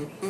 [0.00, 0.29] Mm-hmm.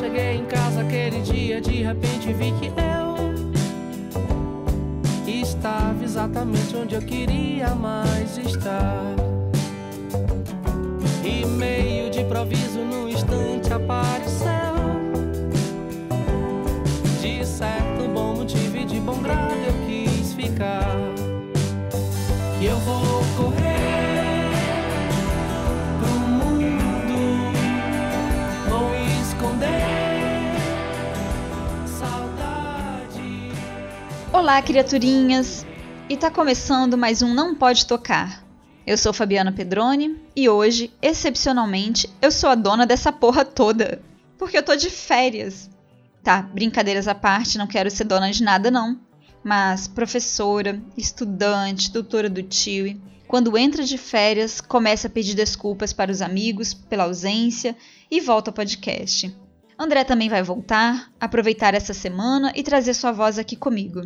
[0.00, 3.20] Cheguei em casa aquele dia, de repente vi que eu
[5.42, 9.14] estava exatamente onde eu queria mais estar.
[11.22, 13.49] E meio de improviso, num instante
[34.40, 35.66] Olá, criaturinhas!
[36.08, 38.42] E tá começando mais um Não Pode Tocar.
[38.86, 44.00] Eu sou Fabiana Pedroni e hoje, excepcionalmente, eu sou a dona dessa porra toda.
[44.38, 45.68] Porque eu tô de férias.
[46.24, 48.98] Tá, brincadeiras à parte, não quero ser dona de nada não.
[49.44, 56.10] Mas professora, estudante, tutora do tio, quando entra de férias, começa a pedir desculpas para
[56.10, 57.76] os amigos pela ausência
[58.10, 59.36] e volta ao podcast.
[59.78, 64.00] André também vai voltar, aproveitar essa semana e trazer sua voz aqui comigo.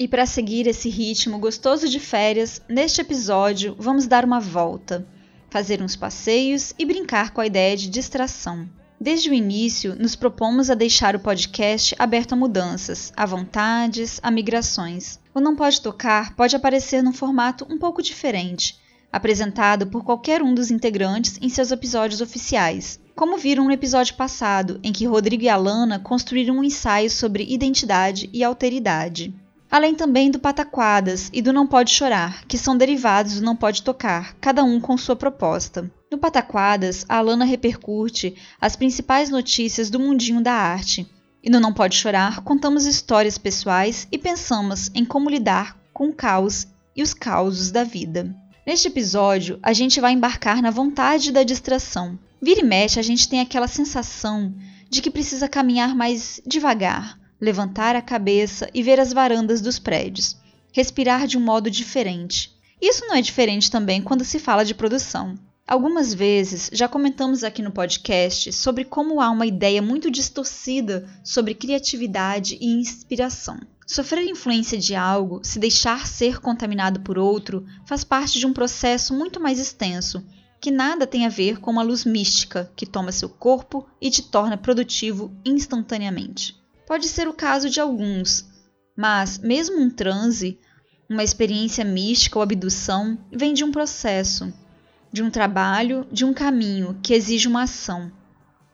[0.00, 5.04] E para seguir esse ritmo gostoso de férias, neste episódio vamos dar uma volta,
[5.50, 8.68] fazer uns passeios e brincar com a ideia de distração.
[9.00, 14.30] Desde o início, nos propomos a deixar o podcast aberto a mudanças, a vontades, a
[14.30, 15.18] migrações.
[15.34, 18.78] O Não Pode Tocar pode aparecer num formato um pouco diferente,
[19.12, 24.78] apresentado por qualquer um dos integrantes em seus episódios oficiais, como viram no episódio passado,
[24.80, 29.34] em que Rodrigo e Alana construíram um ensaio sobre identidade e alteridade.
[29.70, 33.82] Além também do Pataquadas e do Não Pode Chorar, que são derivados do Não Pode
[33.82, 35.90] Tocar, cada um com sua proposta.
[36.10, 41.06] No Pataquadas, a Alana repercute as principais notícias do mundinho da arte.
[41.42, 46.14] E no Não Pode Chorar, contamos histórias pessoais e pensamos em como lidar com o
[46.14, 48.34] caos e os causos da vida.
[48.66, 52.18] Neste episódio, a gente vai embarcar na vontade da distração.
[52.40, 54.54] Vira e mexe, a gente tem aquela sensação
[54.88, 60.36] de que precisa caminhar mais devagar, levantar a cabeça e ver as varandas dos prédios,
[60.72, 62.56] respirar de um modo diferente.
[62.80, 65.36] Isso não é diferente também quando se fala de produção.
[65.66, 71.54] Algumas vezes já comentamos aqui no podcast sobre como há uma ideia muito distorcida sobre
[71.54, 73.60] criatividade e inspiração.
[73.86, 79.12] Sofrer influência de algo, se deixar ser contaminado por outro, faz parte de um processo
[79.12, 80.24] muito mais extenso,
[80.60, 84.22] que nada tem a ver com uma luz mística que toma seu corpo e te
[84.22, 86.57] torna produtivo instantaneamente.
[86.88, 88.46] Pode ser o caso de alguns,
[88.96, 90.58] mas mesmo um transe,
[91.06, 94.50] uma experiência mística ou abdução, vem de um processo,
[95.12, 98.10] de um trabalho, de um caminho que exige uma ação.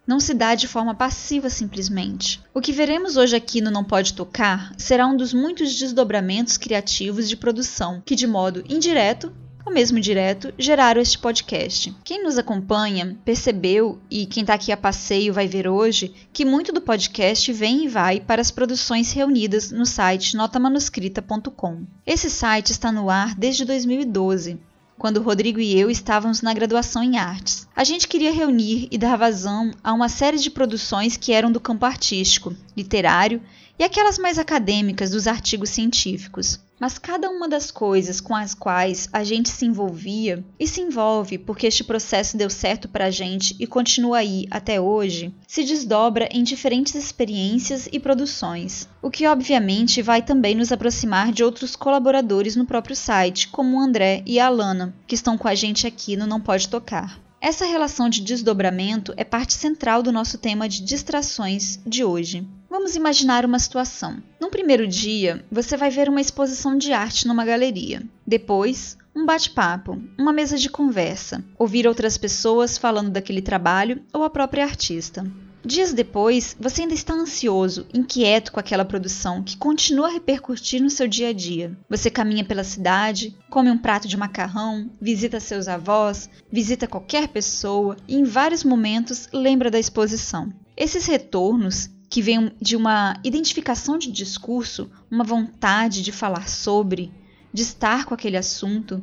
[0.07, 2.41] Não se dá de forma passiva simplesmente.
[2.55, 7.29] O que veremos hoje aqui no Não Pode Tocar será um dos muitos desdobramentos criativos
[7.29, 9.35] de produção que, de modo indireto
[9.65, 11.95] ou mesmo direto, geraram este podcast.
[12.05, 16.73] Quem nos acompanha percebeu, e quem está aqui a passeio vai ver hoje, que muito
[16.73, 21.85] do podcast vem e vai para as produções reunidas no site notamanuscrita.com.
[22.07, 24.59] Esse site está no ar desde 2012
[24.97, 27.69] quando Rodrigo e eu estávamos na graduação em artes.
[27.75, 31.61] A gente queria reunir e dar vazão a uma série de produções que eram do
[31.61, 33.43] campo artístico, literário
[33.79, 36.61] e aquelas mais acadêmicas dos artigos científicos.
[36.79, 41.39] Mas cada uma das coisas com as quais a gente se envolvia e se envolve
[41.39, 46.29] porque este processo deu certo para a gente e continua aí até hoje, se desdobra
[46.33, 52.57] em diferentes experiências e produções, o que obviamente vai também nos aproximar de outros colaboradores
[52.57, 56.17] no próprio site, como o André e a Alana, que estão com a gente aqui
[56.17, 57.21] no Não Pode Tocar.
[57.45, 62.49] Essa relação de desdobramento é parte central do nosso tema de distrações de hoje.
[62.71, 64.17] Vamos imaginar uma situação.
[64.41, 68.03] Num primeiro dia, você vai ver uma exposição de arte numa galeria.
[68.27, 74.31] Depois, um bate-papo, uma mesa de conversa, ouvir outras pessoas falando daquele trabalho ou a
[74.31, 75.23] própria artista.
[75.67, 80.91] Dias depois, você ainda está ansioso, inquieto com aquela produção que continua a repercutir no
[80.91, 81.75] seu dia a dia.
[81.89, 87.97] Você caminha pela cidade, come um prato de macarrão, visita seus avós, visita qualquer pessoa
[88.07, 90.53] e em vários momentos lembra da exposição.
[90.77, 97.11] Esses retornos, que vêm de uma identificação de discurso, uma vontade de falar sobre,
[97.53, 99.03] de estar com aquele assunto,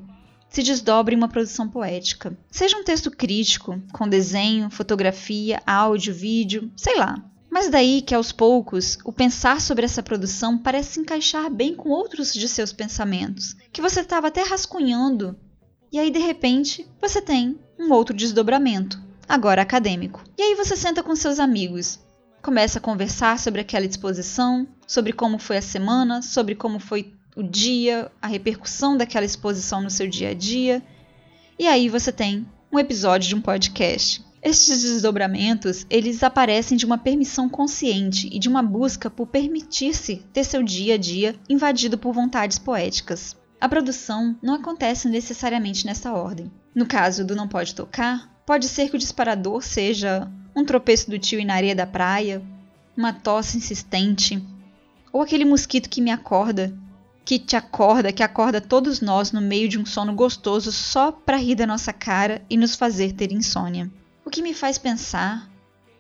[0.52, 2.38] se desdobra em uma produção poética.
[2.52, 7.16] Seja um texto crítico, com desenho, fotografia, áudio, vídeo, sei lá.
[7.50, 12.34] Mas daí que aos poucos o pensar sobre essa produção parece encaixar bem com outros
[12.34, 15.38] de seus pensamentos, que você estava até rascunhando.
[15.92, 20.24] E aí de repente você tem um outro desdobramento, agora acadêmico.
[20.38, 22.00] E aí você senta com seus amigos,
[22.42, 27.44] começa a conversar sobre aquela exposição, sobre como foi a semana, sobre como foi o
[27.44, 30.82] dia, a repercussão daquela exposição no seu dia a dia.
[31.58, 34.24] E aí você tem um episódio de um podcast.
[34.44, 40.44] Estes desdobramentos, eles aparecem de uma permissão consciente e de uma busca por permitir-se ter
[40.44, 43.36] seu dia a dia invadido por vontades poéticas.
[43.60, 46.52] A produção não acontece necessariamente nessa ordem.
[46.74, 51.20] No caso do Não Pode Tocar, pode ser que o disparador seja um tropeço do
[51.20, 52.42] tio na areia da praia,
[52.98, 54.44] uma tosse insistente,
[55.14, 56.74] ou aquele mosquito que me acorda
[57.32, 61.38] que te acorda, que acorda todos nós no meio de um sono gostoso só para
[61.38, 63.90] rir da nossa cara e nos fazer ter insônia.
[64.26, 65.50] O que me faz pensar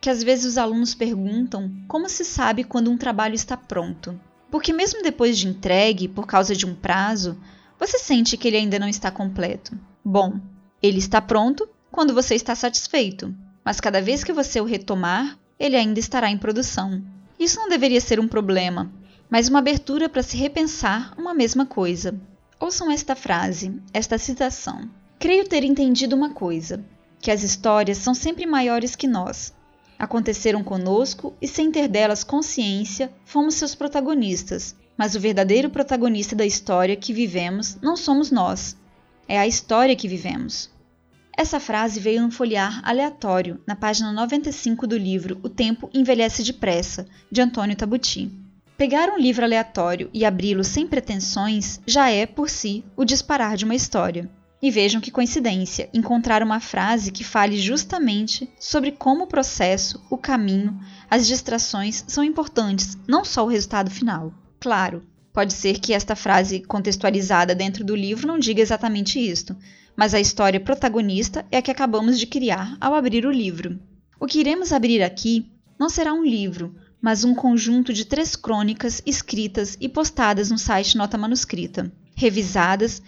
[0.01, 4.19] que às vezes os alunos perguntam como se sabe quando um trabalho está pronto.
[4.49, 7.37] Porque mesmo depois de entregue, por causa de um prazo,
[7.79, 9.79] você sente que ele ainda não está completo.
[10.03, 10.37] Bom,
[10.83, 13.33] ele está pronto quando você está satisfeito,
[13.63, 17.01] mas cada vez que você o retomar, ele ainda estará em produção.
[17.39, 18.91] Isso não deveria ser um problema,
[19.31, 22.13] mas uma abertura para se repensar uma mesma coisa.
[22.59, 24.89] Ouçam esta frase, esta citação.
[25.17, 26.83] Creio ter entendido uma coisa:
[27.21, 29.53] que as histórias são sempre maiores que nós.
[29.97, 34.75] Aconteceram conosco e, sem ter delas consciência, fomos seus protagonistas.
[34.97, 38.75] Mas o verdadeiro protagonista da história que vivemos não somos nós,
[39.27, 40.69] é a história que vivemos.
[41.37, 47.07] Essa frase veio no folhear aleatório, na página 95 do livro O Tempo Envelhece Depressa,
[47.31, 48.40] de Antônio Tabuti.
[48.81, 53.63] Pegar um livro aleatório e abri-lo sem pretensões já é, por si, o disparar de
[53.63, 54.27] uma história.
[54.59, 60.17] E vejam que coincidência encontrar uma frase que fale justamente sobre como o processo, o
[60.17, 64.33] caminho, as distrações são importantes, não só o resultado final.
[64.59, 69.55] Claro, pode ser que esta frase contextualizada dentro do livro não diga exatamente isto,
[69.95, 73.79] mas a história protagonista é a que acabamos de criar ao abrir o livro.
[74.19, 79.01] O que iremos abrir aqui não será um livro, mas um conjunto de três crônicas
[79.05, 81.91] escritas e postadas no site Nota Manuscrita.
[82.15, 83.01] Revisadas,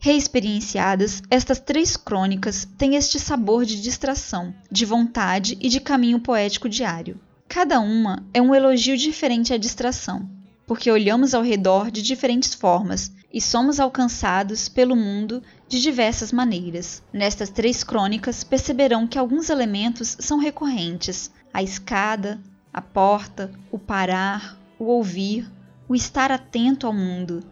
[0.00, 6.68] reexperienciadas, estas três crônicas têm este sabor de distração, de vontade e de caminho poético
[6.68, 7.20] diário.
[7.48, 10.28] Cada uma é um elogio diferente à distração,
[10.66, 17.02] porque olhamos ao redor de diferentes formas e somos alcançados pelo mundo de diversas maneiras.
[17.12, 22.40] Nestas três crônicas perceberão que alguns elementos são recorrentes: a escada,
[22.74, 25.48] a porta, o parar, o ouvir,
[25.88, 27.44] o estar atento ao mundo.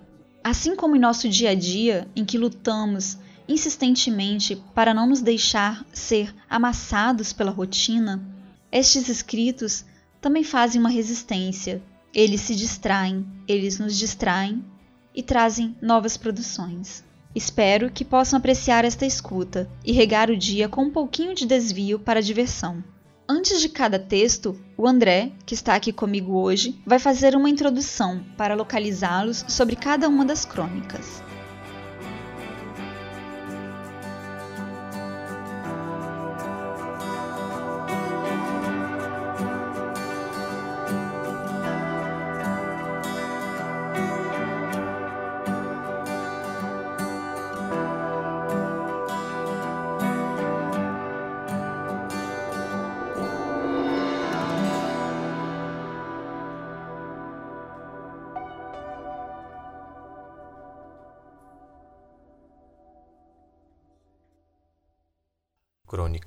[0.43, 3.17] Assim como em nosso dia a dia, em que lutamos
[3.49, 8.21] insistentemente para não nos deixar ser amassados pela rotina,
[8.73, 9.85] estes escritos
[10.21, 11.81] também fazem uma resistência.
[12.13, 14.65] Eles se distraem, eles nos distraem
[15.15, 17.05] e trazem novas produções.
[17.35, 21.99] Espero que possam apreciar esta escuta e regar o dia com um pouquinho de desvio
[21.99, 22.83] para a diversão.
[23.35, 28.23] Antes de cada texto, o André, que está aqui comigo hoje, vai fazer uma introdução
[28.37, 31.23] para localizá-los sobre cada uma das crônicas.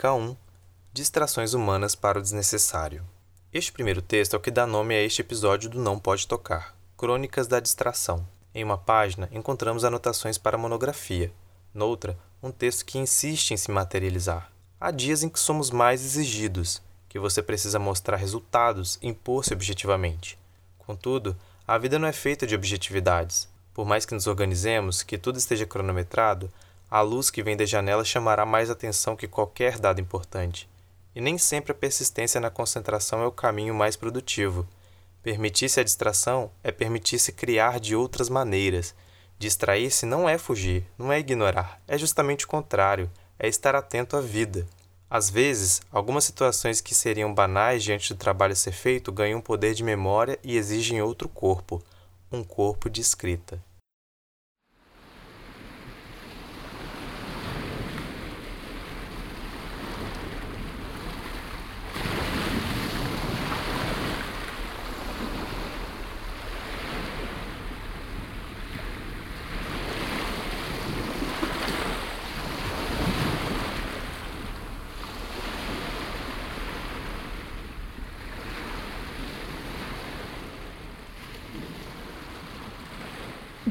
[0.06, 0.38] Crônica 1
[0.94, 3.04] Distrações humanas para o desnecessário.
[3.52, 6.76] Este primeiro texto é o que dá nome a este episódio do Não Pode Tocar
[6.96, 8.24] Crônicas da Distração.
[8.54, 11.34] Em uma página, encontramos anotações para monografia.
[11.74, 14.52] Noutra, um texto que insiste em se materializar.
[14.80, 20.38] Há dias em que somos mais exigidos, que você precisa mostrar resultados impor-se objetivamente.
[20.78, 21.36] Contudo,
[21.68, 23.50] a vida não é feita de objetividades.
[23.74, 26.52] Por mais que nos organizemos, que tudo esteja cronometrado,
[26.90, 30.70] a luz que vem da janela chamará mais atenção que qualquer dado importante.
[31.16, 34.68] E nem sempre a persistência na concentração é o caminho mais produtivo.
[35.24, 38.94] Permitir-se a distração é permitir-se criar de outras maneiras.
[39.40, 44.22] Distrair-se não é fugir, não é ignorar, é justamente o contrário, é estar atento à
[44.22, 44.66] vida.
[45.10, 49.84] Às vezes, algumas situações que seriam banais diante do trabalho ser feito ganham poder de
[49.84, 51.82] memória e exigem outro corpo,
[52.32, 53.62] um corpo de escrita.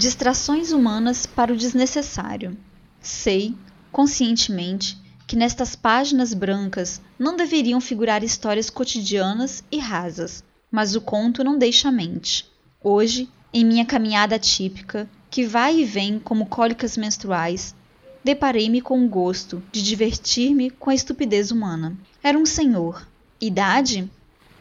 [0.05, 2.55] Distrações humanas para o desnecessário.
[3.01, 3.55] Sei,
[3.91, 11.43] conscientemente, que nestas páginas brancas não deveriam figurar histórias cotidianas e rasas, mas o conto
[11.43, 12.47] não deixa a mente.
[12.83, 17.75] Hoje, em minha caminhada típica, que vai e vem como cólicas menstruais,
[18.23, 21.97] deparei-me com o gosto de divertir-me com a estupidez humana.
[22.23, 23.09] Era um senhor.
[23.41, 24.11] Idade?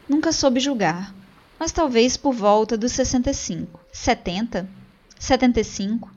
[0.08, 1.14] Nunca soube julgar,
[1.60, 3.78] mas talvez por volta dos 65.
[3.92, 4.83] 70?
[5.24, 6.10] 75,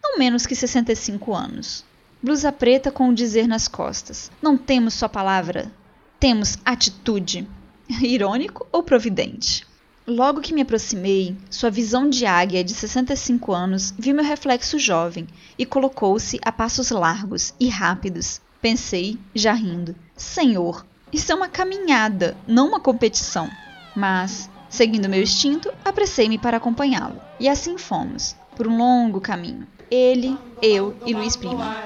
[0.00, 1.84] não menos que 65 anos.
[2.22, 5.72] Blusa preta com o dizer nas costas: Não temos sua palavra,
[6.20, 7.48] temos atitude.
[8.00, 9.66] Irônico ou providente?
[10.06, 15.26] Logo que me aproximei, sua visão de águia de 65 anos viu meu reflexo jovem
[15.58, 18.40] e colocou-se a passos largos e rápidos.
[18.60, 23.50] Pensei, já rindo: Senhor, isso é uma caminhada, não uma competição.
[23.96, 27.20] Mas, seguindo meu instinto, apressei-me para acompanhá-lo.
[27.40, 29.66] E assim fomos por um longo caminho.
[29.90, 31.76] Ele, eu e Luiz Prima.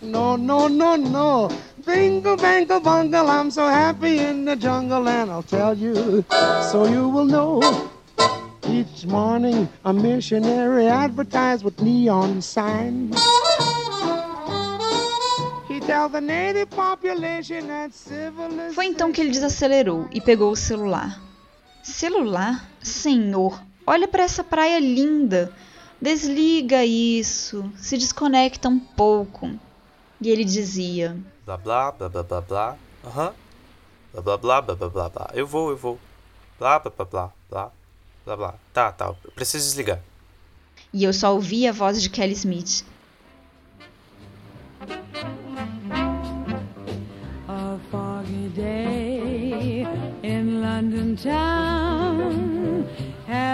[0.00, 1.48] No, no, no, no.
[1.84, 6.24] Bingo, bango, bungle, I'm so happy in the jungle, and I'll tell you
[6.70, 7.60] so you will know.
[8.68, 13.16] Each morning, a missionary advertised with neon signs.
[18.74, 21.29] Foi então que ele desacelerou e pegou o celular.
[21.82, 22.68] Celular?
[22.82, 25.52] Senhor, olha para essa praia linda.
[26.00, 29.50] Desliga isso, se desconecta um pouco.
[30.20, 32.76] E ele dizia: Blá blá blá blá blá blá.
[33.04, 33.28] Aham.
[33.28, 33.34] Uhum.
[34.12, 35.30] Blá blá blá blá blá blá blá.
[35.34, 35.98] Eu vou, eu vou.
[36.58, 37.72] Blá blá blá blá blá.
[38.24, 38.54] Blá blá.
[38.72, 39.14] Tá, tá.
[39.24, 40.00] Eu preciso desligar.
[40.92, 42.84] E eu só ouvi a voz de Kelly Smith.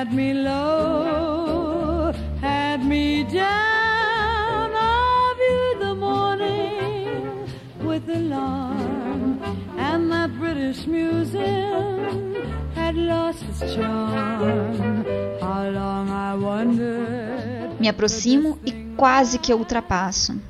[0.06, 4.70] Had me low, had me down.
[4.72, 7.48] I viewed the morning
[7.82, 9.40] with alarm,
[9.76, 12.36] and that British museum
[12.76, 15.04] had lost its charm.
[15.40, 17.80] How long I wondered.
[17.80, 20.40] Me aproximo e quase que ultrapasso.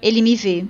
[0.00, 0.64] Ele me vê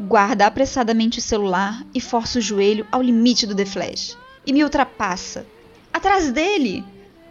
[0.00, 4.16] guarda apressadamente o celular e força o joelho ao limite do The Flash.
[4.44, 5.46] E me ultrapassa.
[5.92, 6.84] Atrás dele!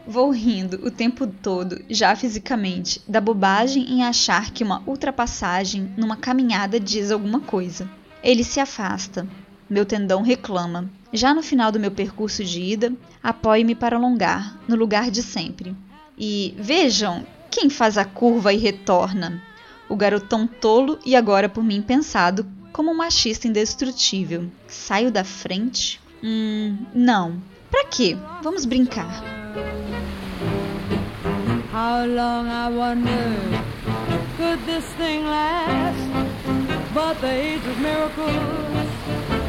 [0.09, 6.15] Vou rindo o tempo todo, já fisicamente, da bobagem em achar que uma ultrapassagem numa
[6.15, 7.89] caminhada diz alguma coisa.
[8.23, 9.27] Ele se afasta.
[9.69, 10.89] Meu tendão reclama.
[11.11, 15.75] Já no final do meu percurso de ida, apoio-me para alongar, no lugar de sempre.
[16.17, 19.43] E vejam quem faz a curva e retorna.
[19.89, 24.49] O garotão tolo e agora por mim pensado como um machista indestrutível.
[24.69, 25.99] Saio da frente?
[26.23, 27.41] Hum, não.
[27.69, 28.17] Pra quê?
[28.41, 29.46] Vamos brincar.
[31.71, 33.25] How long I wonder
[34.37, 36.09] could this thing last?
[36.93, 38.89] But the age of miracles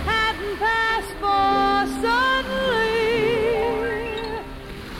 [0.04, 2.98] hadn't passed for suddenly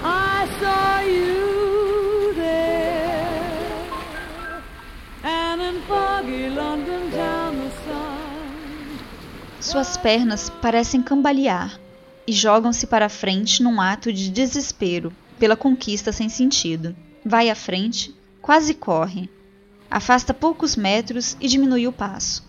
[0.03, 3.53] I saw you there
[5.25, 8.99] and in foggy London town the sun
[9.61, 11.69] suas pernas parecem cambalear
[12.29, 16.95] e jogam-se para frente num ato de desespero pela conquista sem sentido.
[17.25, 19.31] Vai à frente, quase corre.
[19.91, 22.47] Afasta poucos metros e diminui o passo.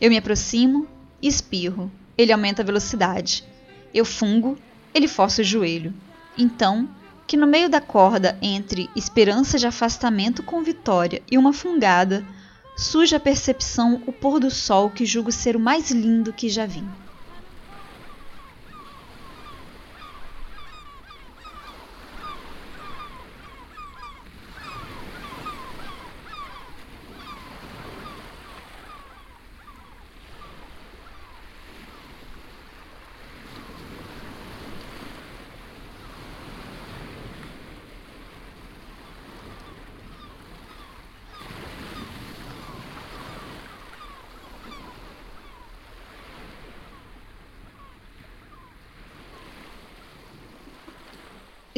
[0.00, 0.88] Eu me aproximo
[1.22, 1.92] espirro.
[2.18, 3.44] Ele aumenta a velocidade.
[3.94, 4.58] Eu fungo,
[4.92, 5.94] ele força o joelho.
[6.36, 6.88] Então,
[7.24, 12.26] que no meio da corda entre esperança de afastamento com vitória e uma fungada,
[12.76, 16.66] surge a percepção o pôr do sol que julgo ser o mais lindo que já
[16.66, 16.82] vi.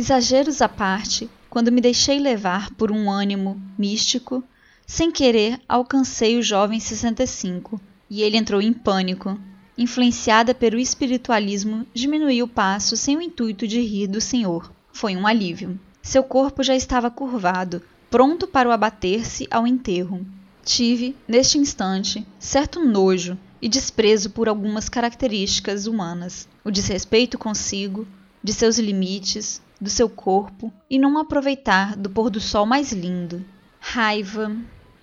[0.06, 4.40] Exageros à parte, quando me deixei levar por um ânimo místico,
[4.86, 9.36] sem querer alcancei o jovem 65 e ele entrou em pânico.
[9.76, 14.72] Influenciada pelo espiritualismo, diminuí o passo sem o intuito de rir do senhor.
[14.92, 15.76] Foi um alívio.
[16.00, 20.24] Seu corpo já estava curvado, pronto para o abater-se ao enterro.
[20.64, 28.06] Tive, neste instante, certo nojo e desprezo por algumas características humanas: o desrespeito consigo,
[28.40, 33.44] de seus limites, do seu corpo e não aproveitar do pôr do sol mais lindo.
[33.78, 34.54] Raiva,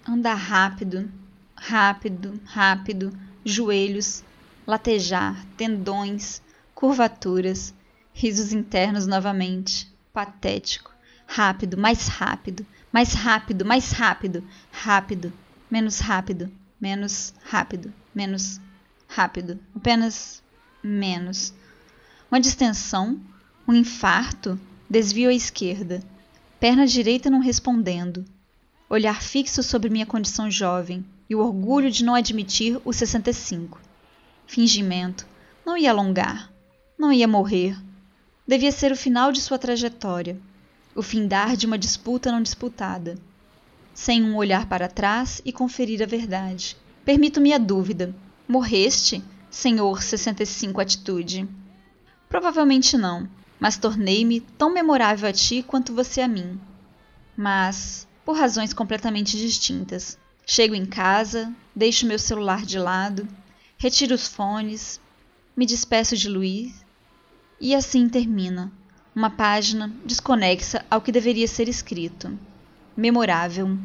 [0.08, 1.10] andar rápido,
[1.56, 4.24] rápido, rápido, joelhos,
[4.66, 6.42] latejar, tendões,
[6.74, 7.74] curvaturas,
[8.14, 10.92] risos internos novamente, patético,
[11.26, 15.34] rápido, mais rápido, mais rápido, mais rápido, rápido,
[15.70, 18.60] menos rápido, menos rápido, menos
[19.08, 20.44] rápido, apenas
[20.84, 21.54] menos.
[22.30, 23.20] Uma distensão
[23.66, 26.04] um infarto, desvio à esquerda.
[26.60, 28.26] Perna direita não respondendo.
[28.90, 33.80] Olhar fixo sobre minha condição jovem e o orgulho de não admitir o 65.
[34.46, 35.26] Fingimento.
[35.66, 36.52] Não ia alongar.
[37.00, 37.78] Não ia morrer.
[38.46, 40.38] Devia ser o final de sua trajetória.
[40.94, 43.18] O findar de uma disputa não disputada.
[43.94, 46.76] Sem um olhar para trás e conferir a verdade.
[47.06, 48.14] Permito-me a dúvida.
[48.46, 51.48] Morreste, senhor 65 atitude?
[52.28, 53.30] Provavelmente não
[53.64, 56.60] mas tornei-me tão memorável a ti quanto você a mim.
[57.34, 60.20] Mas por razões completamente distintas.
[60.46, 63.26] Chego em casa, deixo meu celular de lado,
[63.78, 65.00] retiro os fones,
[65.56, 66.84] me despeço de Luiz
[67.58, 68.70] e assim termina
[69.16, 72.38] uma página desconexa ao que deveria ser escrito.
[72.98, 73.78] Memorável.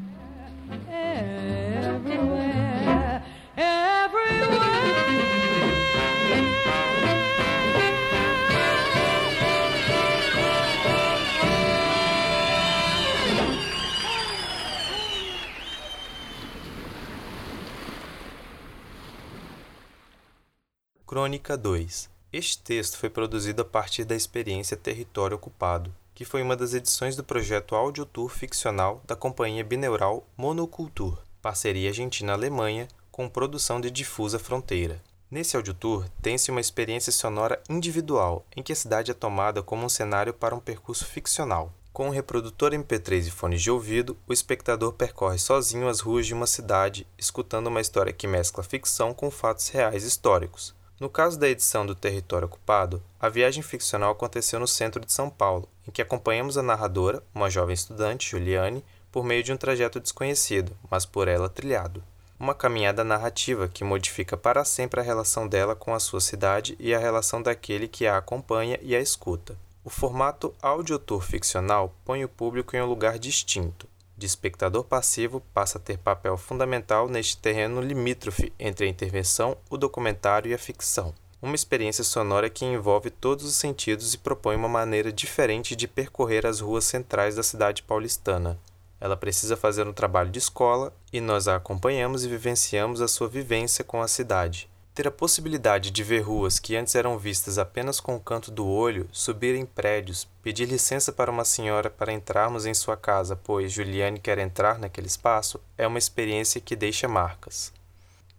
[21.09, 26.55] Crônica 2 Este texto foi produzido a partir da experiência Território Ocupado, que foi uma
[26.55, 33.81] das edições do projeto Audio Tour ficcional da companhia bineural Monocultur, parceria Argentina-Alemanha, com produção
[33.81, 35.03] de Difusa Fronteira.
[35.31, 39.89] Nesse audiotour, tem-se uma experiência sonora individual, em que a cidade é tomada como um
[39.89, 41.73] cenário para um percurso ficcional.
[41.91, 46.35] Com um reprodutor MP3 e fones de ouvido, o espectador percorre sozinho as ruas de
[46.35, 50.77] uma cidade, escutando uma história que mescla ficção com fatos reais históricos.
[51.01, 55.31] No caso da edição do Território Ocupado, a viagem ficcional aconteceu no centro de São
[55.31, 60.01] Paulo, em que acompanhamos a narradora, uma jovem estudante, Juliane, por meio de um trajeto
[60.01, 62.03] desconhecido, mas por ela trilhado.
[62.39, 66.93] Uma caminhada narrativa que modifica para sempre a relação dela com a sua cidade e
[66.93, 69.57] a relação daquele que a acompanha e a escuta.
[69.85, 73.87] O formato audiotour ficcional põe o público em um lugar distinto,
[74.19, 79.77] de espectador passivo passa a ter papel fundamental neste terreno limítrofe entre a intervenção, o
[79.77, 81.15] documentário e a ficção.
[81.41, 86.45] Uma experiência sonora que envolve todos os sentidos e propõe uma maneira diferente de percorrer
[86.45, 88.59] as ruas centrais da cidade paulistana.
[89.01, 93.29] Ela precisa fazer um trabalho de escola e nós a acompanhamos e vivenciamos a sua
[93.29, 94.69] vivência com a cidade.
[94.99, 98.67] Ter a possibilidade de ver ruas que antes eram vistas apenas com o canto do
[98.67, 103.71] olho, subir em prédios, pedir licença para uma senhora para entrarmos em sua casa, pois
[103.71, 107.73] Juliane quer entrar naquele espaço, é uma experiência que deixa marcas.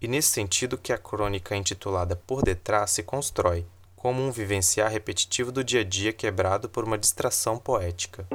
[0.02, 5.54] E nesse sentido que a crônica intitulada Por Detrás se constrói, como um vivenciar repetitivo
[5.54, 8.28] do dia a dia quebrado por uma distração poética.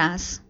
[0.00, 0.40] Detrás.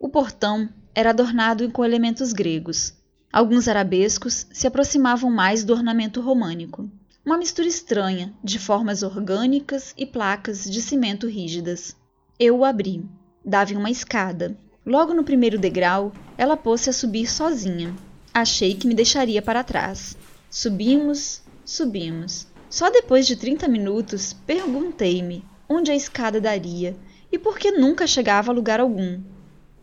[0.00, 2.94] O portão era adornado com elementos gregos.
[3.30, 6.90] Alguns arabescos se aproximavam mais do ornamento românico.
[7.26, 11.94] Uma mistura estranha de formas orgânicas e placas de cimento rígidas.
[12.38, 13.04] Eu o abri.
[13.44, 14.56] Dava uma escada.
[14.86, 17.94] Logo no primeiro degrau, ela pôs-se a subir sozinha.
[18.32, 20.16] Achei que me deixaria para trás.
[20.48, 22.46] Subimos, subimos.
[22.70, 26.96] Só depois de 30 minutos perguntei-me onde a escada daria
[27.34, 29.20] e por que nunca chegava a lugar algum.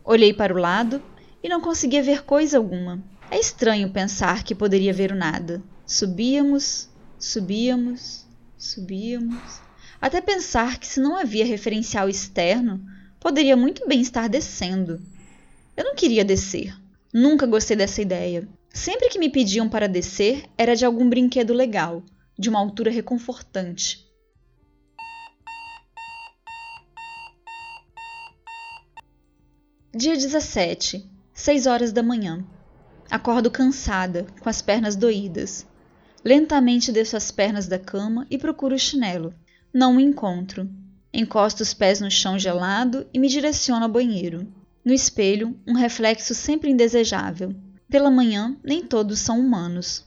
[0.02, 1.02] Olhei para o lado
[1.42, 3.04] e não conseguia ver coisa alguma.
[3.30, 5.62] É estranho pensar que poderia ver o nada.
[5.84, 6.88] Subíamos,
[7.18, 9.60] subíamos, subíamos,
[10.00, 12.82] até pensar que se não havia referencial externo,
[13.20, 14.98] poderia muito bem estar descendo.
[15.76, 16.74] Eu não queria descer.
[17.12, 18.48] Nunca gostei dessa ideia.
[18.70, 22.02] Sempre que me pediam para descer, era de algum brinquedo legal,
[22.38, 24.10] de uma altura reconfortante.
[29.94, 32.42] Dia 17, 6 horas da manhã.
[33.10, 35.66] Acordo cansada, com as pernas doídas.
[36.24, 39.34] Lentamente desço as pernas da cama e procuro o chinelo.
[39.70, 40.66] Não o encontro.
[41.12, 44.50] Encosto os pés no chão gelado e me direciono ao banheiro.
[44.82, 47.54] No espelho, um reflexo sempre indesejável.
[47.86, 50.06] Pela manhã, nem todos são humanos.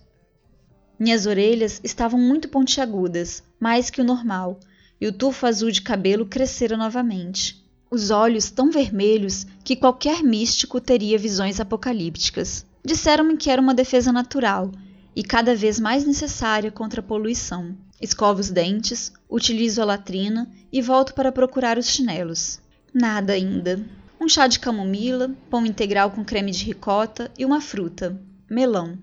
[0.98, 4.60] Minhas orelhas estavam muito pontiagudas, mais que o normal,
[5.00, 7.64] e o tufo azul de cabelo crescera novamente.
[7.90, 12.66] Os olhos tão vermelhos que qualquer místico teria visões apocalípticas.
[12.84, 14.72] Disseram-me que era uma defesa natural
[15.16, 17.76] e cada vez mais necessária contra a poluição.
[18.02, 22.60] Escovo os dentes, utilizo a latrina e volto para procurar os chinelos.
[22.94, 23.84] Nada ainda.
[24.20, 28.98] Um chá de camomila, pão integral com creme de ricota e uma fruta, melão.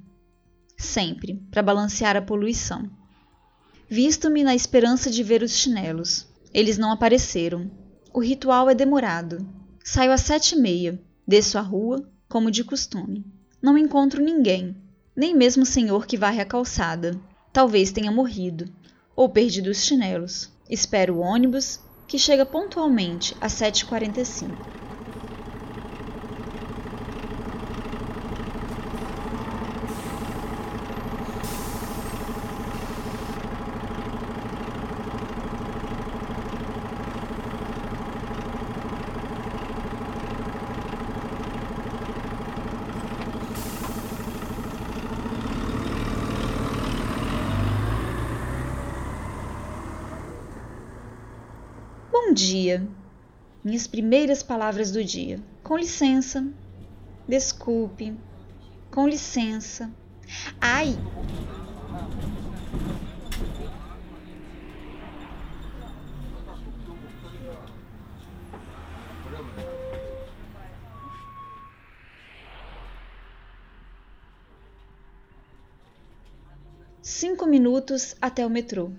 [0.76, 2.90] Sempre, para balancear a poluição.
[3.88, 6.26] Visto-me na esperança de ver os chinelos.
[6.52, 7.70] Eles não apareceram.
[8.14, 9.38] O ritual é demorado.
[9.82, 13.24] Saio às sete e meia, desço a rua, como de costume.
[13.62, 14.76] Não encontro ninguém,
[15.16, 17.18] nem mesmo o senhor que varre a calçada.
[17.54, 18.66] Talvez tenha morrido,
[19.16, 20.50] ou perdido os chinelos.
[20.68, 24.72] Espero o ônibus, que chega pontualmente às 7h45.
[52.32, 52.88] Bom dia.
[53.72, 55.40] Minhas primeiras palavras do dia.
[55.62, 56.46] Com licença.
[57.26, 58.14] Desculpe.
[58.90, 59.90] Com licença.
[60.60, 60.94] Ai!
[77.00, 78.90] Cinco minutos até o metrô.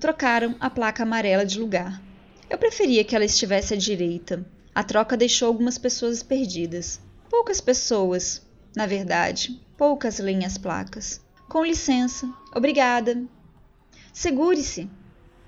[0.00, 2.05] Trocaram a placa amarela de lugar.
[2.48, 4.46] Eu preferia que ela estivesse à direita.
[4.72, 7.00] A troca deixou algumas pessoas perdidas.
[7.28, 8.40] Poucas pessoas,
[8.74, 11.20] na verdade, poucas leem as placas.
[11.48, 13.24] Com licença, obrigada.
[14.12, 14.88] Segure-se.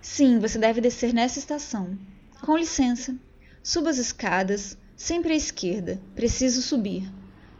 [0.01, 1.97] Sim, você deve descer nessa estação.
[2.41, 3.17] Com licença.
[3.63, 6.01] Suba as escadas, sempre à esquerda.
[6.17, 7.09] Preciso subir.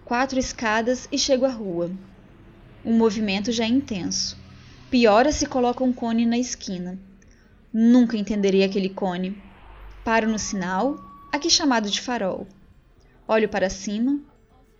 [0.05, 1.91] Quatro escadas e chego à rua.
[2.85, 4.37] O movimento já é intenso.
[4.91, 6.99] Piora se coloca um cone na esquina.
[7.73, 9.41] Nunca entenderei aquele cone.
[10.05, 10.99] Paro no sinal,
[11.31, 12.47] aqui chamado de farol.
[13.27, 14.19] Olho para cima.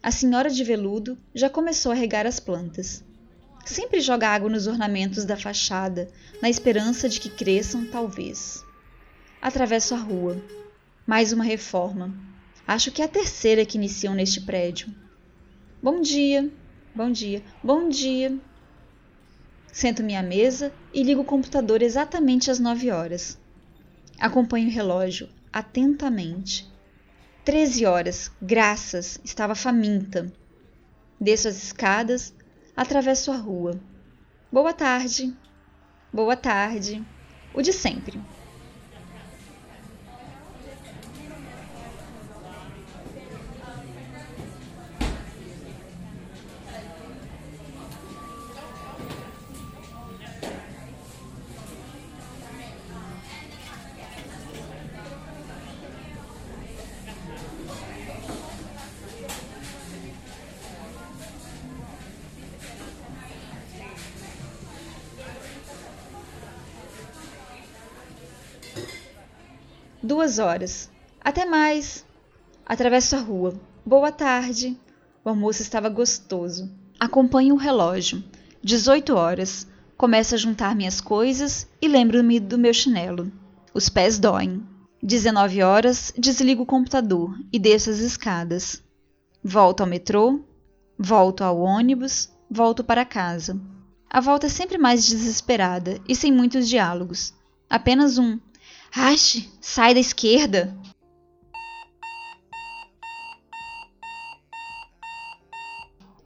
[0.03, 3.05] A senhora de veludo já começou a regar as plantas.
[3.67, 6.09] Sempre joga água nos ornamentos da fachada,
[6.41, 8.65] na esperança de que cresçam, talvez.
[9.43, 10.43] Atravesso a rua.
[11.07, 12.15] Mais uma reforma.
[12.67, 14.89] Acho que é a terceira que iniciam neste prédio.
[15.83, 16.51] Bom dia,
[16.95, 18.39] bom dia, bom dia.
[19.71, 23.39] Sento-me à mesa e ligo o computador exatamente às nove horas.
[24.19, 26.69] Acompanho o relógio atentamente.
[27.45, 30.33] Treze horas, graças, estava faminta.
[31.21, 32.35] Desço as escadas,
[32.77, 33.79] atravesso a rua.
[34.51, 35.33] Boa tarde.
[36.13, 37.01] Boa tarde.
[37.55, 38.21] O de sempre.
[70.09, 70.91] Duas horas.
[71.21, 72.03] Até mais.
[72.65, 73.61] Atravesso a rua.
[73.85, 74.75] Boa tarde.
[75.23, 76.71] O almoço estava gostoso.
[76.99, 78.25] Acompanho o relógio.
[78.65, 79.67] 18 horas.
[79.99, 83.31] Começo a juntar minhas coisas e lembro-me do meu chinelo.
[83.75, 84.63] Os pés doem.
[85.03, 88.83] 19 horas, desligo o computador e desço as escadas.
[89.45, 90.41] Volto ao metrô,
[90.99, 93.61] volto ao ônibus, volto para casa.
[94.09, 97.35] A volta é sempre mais desesperada e sem muitos diálogos.
[97.69, 98.39] Apenas um:
[98.95, 100.75] Ache, sai da esquerda!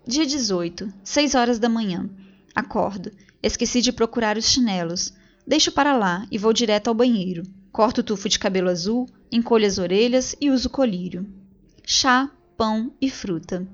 [0.07, 2.09] Dia 18, 6 horas da manhã.
[2.55, 3.11] Acordo.
[3.42, 5.12] Esqueci de procurar os chinelos.
[5.46, 7.42] Deixo para lá e vou direto ao banheiro.
[7.72, 11.27] Corto o tufo de cabelo azul, encolho as orelhas e uso colírio.
[11.85, 13.66] Chá, pão e fruta.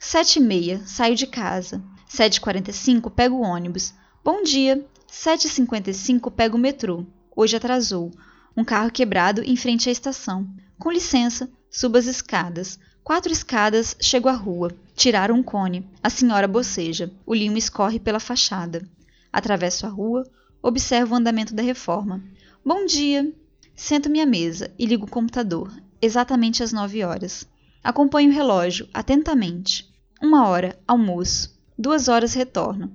[0.00, 1.82] Sete e meia, saio de casa.
[2.08, 3.92] Sete e quarenta e cinco, pego o ônibus.
[4.24, 4.84] Bom dia.
[5.06, 7.04] Sete e cinquenta e cinco, pego o metrô.
[7.38, 8.10] Hoje atrasou.
[8.56, 10.48] Um carro quebrado em frente à estação.
[10.78, 12.78] Com licença, subo as escadas.
[13.04, 14.74] Quatro escadas, chego à rua.
[14.94, 15.86] Tiraram um cone.
[16.02, 17.12] A senhora boceja.
[17.26, 18.88] O limo escorre pela fachada.
[19.30, 20.26] Atravesso a rua.
[20.62, 22.24] Observo o andamento da reforma.
[22.64, 23.30] Bom dia!
[23.74, 25.70] Sento-me à mesa e ligo o computador.
[26.00, 27.46] Exatamente às nove horas.
[27.84, 29.94] Acompanho o relógio atentamente.
[30.22, 31.54] Uma hora, almoço.
[31.78, 32.90] Duas horas, retorno.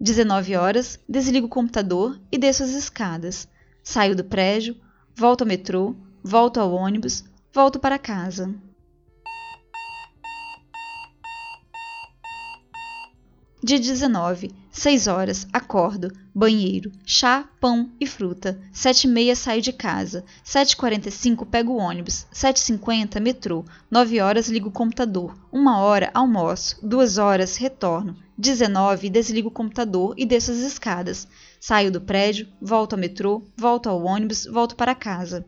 [0.00, 3.46] Dezenove horas, desligo o computador e desço as escadas.
[3.86, 4.74] Saio do prédio,
[5.14, 8.52] volto ao metrô, volto ao ônibus, volto para casa.
[13.62, 18.58] Dia 19, 6 horas, acordo, banheiro, chá, pão e fruta.
[18.72, 20.24] 7 e meia saio de casa.
[20.44, 22.26] 7h45 pego o ônibus.
[22.32, 23.64] 7h50 metrô.
[23.90, 25.34] 9 horas ligo o computador.
[25.52, 26.76] 1 hora almoço.
[26.82, 28.16] 2 horas retorno.
[28.36, 31.28] 19 desligo o computador e desço as escadas.
[31.66, 35.46] Saio do prédio, volto ao metrô, volto ao ônibus, volto para casa.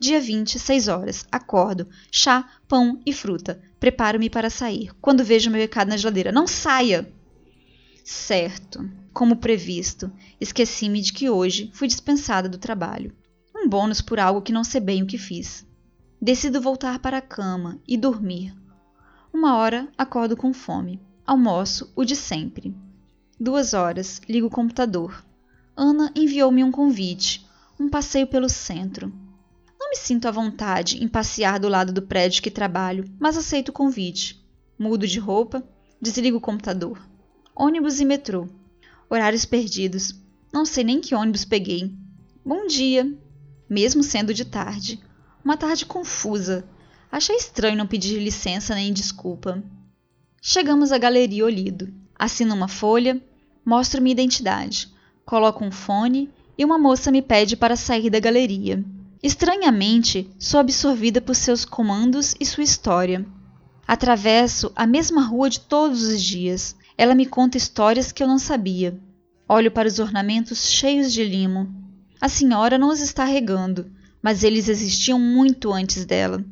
[0.00, 1.26] Dia 20, 6 horas.
[1.30, 1.86] Acordo.
[2.10, 3.60] Chá, pão e fruta.
[3.78, 4.94] Preparo-me para sair.
[4.98, 6.32] Quando vejo meu recado na geladeira.
[6.32, 7.12] Não saia!
[8.02, 8.90] Certo.
[9.12, 13.14] Como previsto, esqueci-me de que hoje fui dispensada do trabalho.
[13.54, 15.66] Um bônus por algo que não sei bem o que fiz.
[16.18, 18.56] Decido voltar para a cama e dormir.
[19.30, 21.06] Uma hora acordo com fome.
[21.28, 22.74] Almoço o de sempre.
[23.38, 25.22] Duas horas ligo o computador.
[25.76, 27.46] Ana enviou-me um convite.
[27.78, 29.12] Um passeio pelo centro.
[29.78, 33.68] Não me sinto à vontade em passear do lado do prédio que trabalho, mas aceito
[33.68, 34.42] o convite.
[34.78, 35.62] Mudo de roupa,
[36.00, 36.98] desligo o computador.
[37.54, 38.48] Ônibus e metrô.
[39.10, 40.14] Horários perdidos.
[40.50, 41.94] Não sei nem que ônibus peguei.
[42.42, 43.06] Bom dia.
[43.68, 44.98] Mesmo sendo de tarde.
[45.44, 46.64] Uma tarde confusa.
[47.12, 49.62] Achei estranho não pedir licença nem desculpa.
[50.40, 51.92] Chegamos à Galeria Olido.
[52.16, 53.20] Assino uma folha,
[53.64, 54.88] mostro minha identidade,
[55.26, 58.84] coloco um fone e uma moça me pede para sair da galeria.
[59.20, 63.26] Estranhamente, sou absorvida por seus comandos e sua história.
[63.86, 66.76] Atravesso a mesma rua de todos os dias.
[66.96, 68.98] Ela me conta histórias que eu não sabia.
[69.48, 71.68] Olho para os ornamentos cheios de limo.
[72.20, 73.90] A senhora não os está regando,
[74.22, 76.44] mas eles existiam muito antes dela.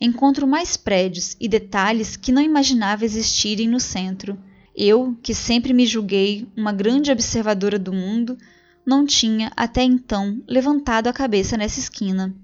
[0.00, 4.36] Encontro mais prédios e detalhes que não imaginava existirem no centro.
[4.74, 8.36] Eu, que sempre me julguei uma grande observadora do mundo,
[8.84, 12.34] não tinha até então levantado a cabeça nessa esquina.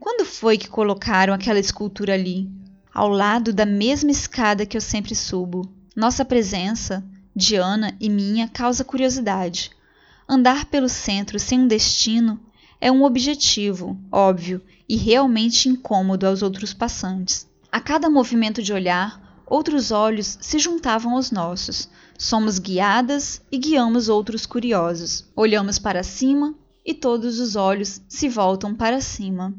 [0.00, 2.48] Quando foi que colocaram aquela escultura ali,
[2.92, 5.70] ao lado da mesma escada que eu sempre subo?
[5.94, 7.04] Nossa presença,
[7.34, 9.70] de Ana e minha, causa curiosidade.
[10.26, 12.40] Andar pelo centro sem um destino
[12.80, 17.48] é um objetivo, óbvio, e realmente incômodo aos outros passantes.
[17.70, 24.08] A cada movimento de olhar, outros olhos se juntavam aos nossos, Somos guiadas e guiamos
[24.08, 25.26] outros curiosos.
[25.36, 29.54] Olhamos para cima e todos os olhos se voltam para cima.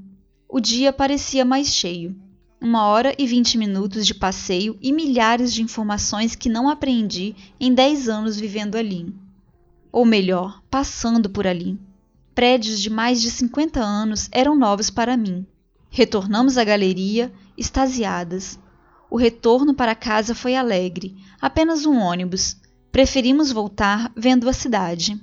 [0.50, 2.16] O dia parecia mais cheio.
[2.60, 7.72] Uma hora e vinte minutos de passeio e milhares de informações que não aprendi em
[7.72, 9.14] dez anos vivendo ali.
[9.92, 11.78] Ou melhor, passando por ali.
[12.38, 15.44] Prédios de mais de cinquenta anos eram novos para mim.
[15.90, 18.60] Retornamos à galeria, extasiadas.
[19.10, 22.56] O retorno para casa foi alegre, apenas um ônibus.
[22.92, 25.20] Preferimos voltar vendo a cidade.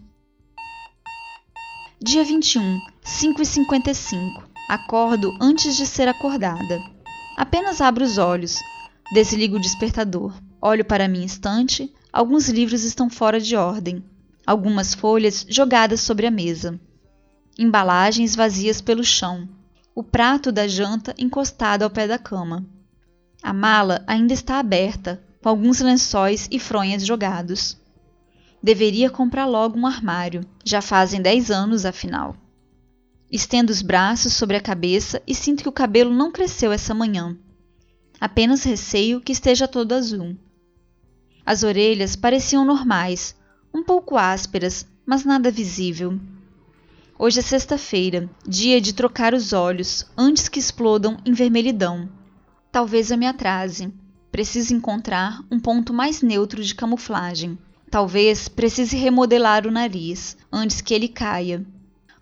[2.03, 4.43] Dia 21, 5h55.
[4.69, 6.81] Acordo antes de ser acordada.
[7.37, 8.59] Apenas abro os olhos.
[9.13, 10.35] Desligo o despertador.
[10.61, 11.95] Olho para minha estante.
[12.13, 14.03] Alguns livros estão fora de ordem.
[14.45, 16.77] Algumas folhas jogadas sobre a mesa.
[17.57, 19.49] Embalagens vazias pelo chão.
[19.95, 22.67] O prato da janta encostado ao pé da cama.
[23.41, 27.77] A mala ainda está aberta, com alguns lençóis e fronhas jogados.
[28.61, 30.45] Deveria comprar logo um armário.
[30.65, 32.35] Já fazem dez anos, afinal.
[33.31, 37.37] Estendo os braços sobre a cabeça e sinto que o cabelo não cresceu essa manhã.
[38.21, 40.37] Apenas receio que esteja todo azul.
[41.47, 43.37] As orelhas pareciam normais,
[43.73, 46.19] um pouco ásperas, mas nada visível.
[47.17, 52.09] Hoje é sexta-feira, dia de trocar os olhos antes que explodam em vermelhidão.
[52.73, 53.95] Talvez eu me atrase.
[54.33, 57.57] Preciso encontrar um ponto mais neutro de camuflagem.
[57.89, 61.65] Talvez precise remodelar o nariz antes que ele caia.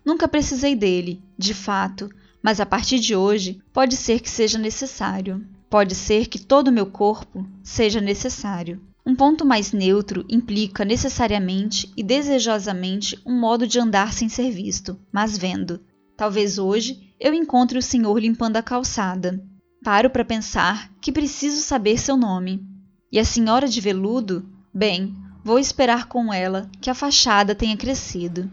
[0.05, 2.07] Nunca precisei dele, de fato,
[2.39, 5.43] mas a partir de hoje pode ser que seja necessário.
[5.71, 8.79] Pode ser que todo o meu corpo seja necessário.
[9.05, 14.97] Um ponto mais neutro implica necessariamente e desejosamente um modo de andar sem ser visto,
[15.11, 15.81] mas vendo.
[16.15, 19.43] Talvez hoje eu encontre o senhor limpando a calçada.
[19.83, 22.65] Paro para pensar que preciso saber seu nome.
[23.11, 24.49] E a senhora de veludo?
[24.73, 25.13] Bem,
[25.43, 28.49] vou esperar com ela que a fachada tenha crescido.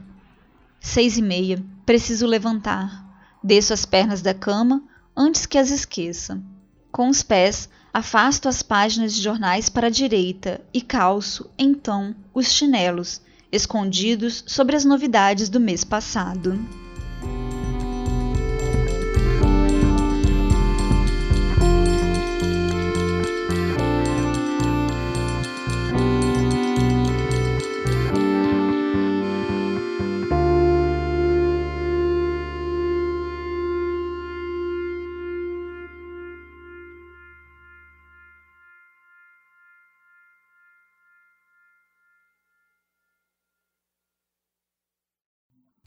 [0.81, 1.65] Seis e meia.
[1.87, 3.07] Preciso levantar.
[3.43, 4.83] Desço as pernas da cama
[5.17, 6.43] antes que as esqueça.
[6.91, 12.53] Com os pés, afasto as páginas de jornais para a direita e calço, então, os
[12.53, 13.21] chinelos,
[13.53, 16.59] escondidos sobre as novidades do mês passado.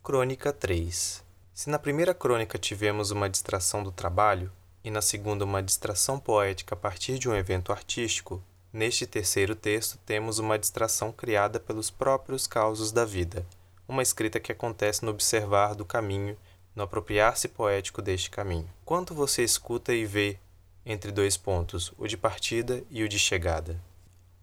[0.03, 4.51] Crônica 3 Se na primeira crônica tivemos uma distração do trabalho,
[4.83, 9.97] e na segunda uma distração poética a partir de um evento artístico, neste terceiro texto
[10.05, 13.45] temos uma distração criada pelos próprios causos da vida,
[13.87, 16.35] uma escrita que acontece no observar do caminho,
[16.75, 18.69] no apropriar-se poético deste caminho.
[18.83, 20.37] Quanto você escuta e vê
[20.85, 23.79] entre dois pontos, o de partida e o de chegada?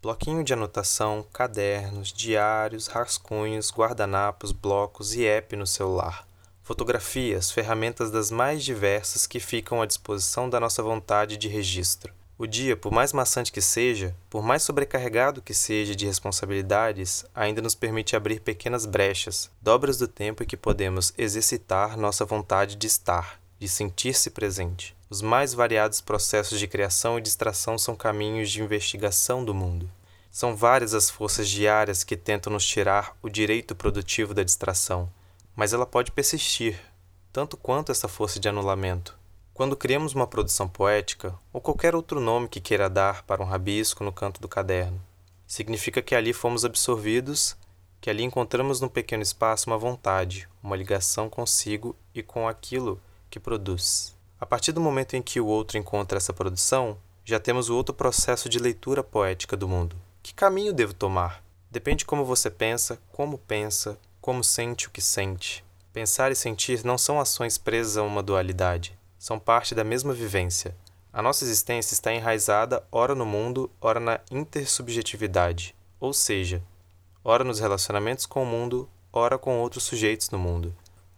[0.03, 6.27] Bloquinho de anotação, cadernos, diários, rascunhos, guardanapos, blocos e app no celular.
[6.63, 12.15] Fotografias, ferramentas das mais diversas que ficam à disposição da nossa vontade de registro.
[12.39, 17.61] O dia, por mais maçante que seja, por mais sobrecarregado que seja de responsabilidades, ainda
[17.61, 22.87] nos permite abrir pequenas brechas, dobras do tempo em que podemos exercitar nossa vontade de
[22.87, 24.97] estar, de sentir-se presente.
[25.11, 29.91] Os mais variados processos de criação e distração são caminhos de investigação do mundo.
[30.31, 35.11] São várias as forças diárias que tentam nos tirar o direito produtivo da distração,
[35.57, 36.81] mas ela pode persistir,
[37.33, 39.19] tanto quanto essa força de anulamento.
[39.53, 44.05] Quando criamos uma produção poética, ou qualquer outro nome que queira dar para um rabisco
[44.05, 45.03] no canto do caderno,
[45.45, 47.57] significa que ali fomos absorvidos,
[48.01, 53.41] que ali encontramos no pequeno espaço uma vontade, uma ligação consigo e com aquilo que
[53.41, 54.20] produz.
[54.41, 57.95] A partir do momento em que o outro encontra essa produção, já temos o outro
[57.95, 59.95] processo de leitura poética do mundo.
[60.23, 61.45] Que caminho devo tomar?
[61.71, 65.63] Depende como você pensa, como pensa, como sente o que sente.
[65.93, 70.75] Pensar e sentir não são ações presas a uma dualidade, são parte da mesma vivência.
[71.13, 76.63] A nossa existência está enraizada ora no mundo, ora na intersubjetividade, ou seja,
[77.23, 80.75] ora nos relacionamentos com o mundo, ora com outros sujeitos no mundo.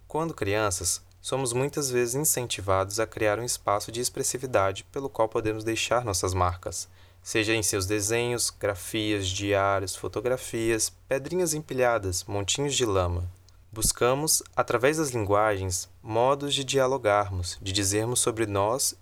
[0.09, 5.63] Quando crianças, somos muitas vezes incentivados a criar um espaço de expressividade pelo qual podemos
[5.63, 6.89] deixar nossas marcas,
[7.23, 13.31] seja em seus desenhos, grafias, diários, fotografias, pedrinhas empilhadas, montinhos de lama.
[13.71, 18.95] Buscamos, através das linguagens, modos de dialogarmos, de dizermos sobre nós,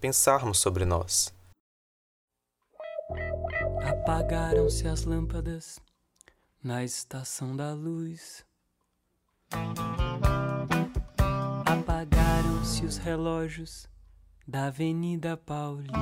[0.00, 1.34] pensarmos sobre nós.
[3.82, 5.78] Apagaram-se as lâmpadas
[6.62, 8.44] na estação da luz.
[12.86, 13.88] Os relógios
[14.46, 15.96] da Avenida Paulista.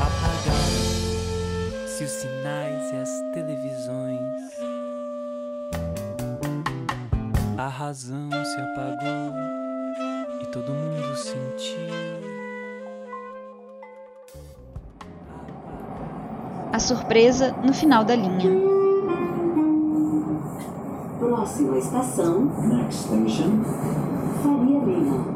[0.00, 4.52] Apagaram-se os sinais e as televisões.
[7.58, 9.34] A razão se apagou
[10.40, 12.22] e todo mundo sentiu.
[16.72, 18.71] A surpresa no final da linha.
[21.42, 23.64] Próxima estação, Next station,
[24.44, 25.26] Faria Lima.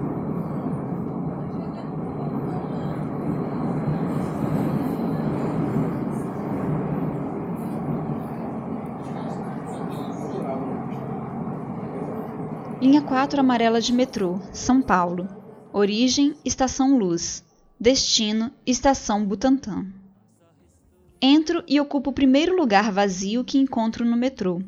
[12.80, 15.26] Linha 4 amarela de metrô, São Paulo.
[15.72, 17.42] Origem: Estação Luz.
[17.80, 19.84] Destino: Estação Butantã.
[21.20, 24.62] Entro e ocupo o primeiro lugar vazio que encontro no metrô.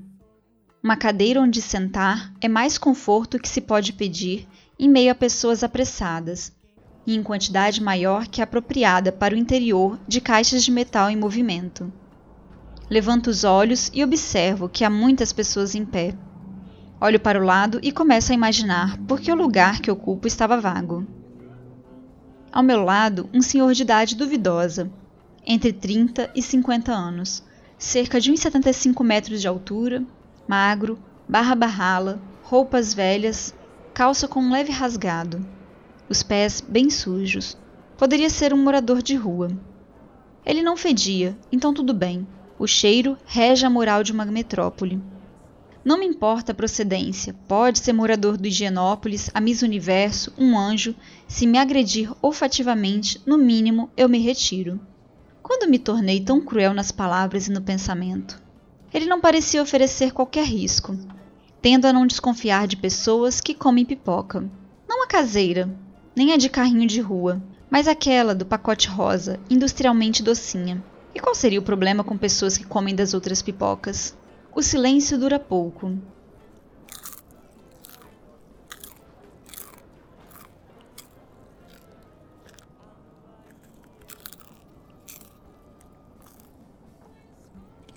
[0.82, 4.46] Uma cadeira onde sentar é mais conforto que se pode pedir
[4.78, 6.52] em meio a pessoas apressadas,
[7.04, 11.16] e em quantidade maior que a apropriada para o interior de caixas de metal em
[11.16, 11.92] movimento.
[12.88, 16.14] Levanto os olhos e observo que há muitas pessoas em pé.
[17.00, 20.60] Olho para o lado e começo a imaginar por que o lugar que ocupo estava
[20.60, 21.04] vago.
[22.52, 24.90] Ao meu lado, um senhor de idade duvidosa,
[25.44, 27.42] entre 30 e 50 anos,
[27.76, 30.04] cerca de 1,75 metros de altura,
[30.48, 33.54] magro, barra barrala, roupas velhas,
[33.92, 35.46] calça com um leve rasgado,
[36.08, 37.54] os pés bem sujos.
[37.98, 39.50] Poderia ser um morador de rua.
[40.46, 42.26] Ele não fedia, então tudo bem.
[42.58, 44.98] O cheiro rege a moral de uma metrópole.
[45.84, 50.94] Não me importa a procedência, pode ser morador do Higienópolis, a Miss Universo, um anjo.
[51.26, 54.80] Se me agredir olfativamente, no mínimo eu me retiro.
[55.42, 58.47] Quando me tornei tão cruel nas palavras e no pensamento?
[58.92, 60.96] Ele não parecia oferecer qualquer risco.
[61.60, 64.48] Tendo a não desconfiar de pessoas que comem pipoca.
[64.88, 65.68] Não a caseira,
[66.16, 70.82] nem a de carrinho de rua, mas aquela do pacote rosa, industrialmente docinha.
[71.14, 74.16] E qual seria o problema com pessoas que comem das outras pipocas?
[74.54, 75.92] O silêncio dura pouco.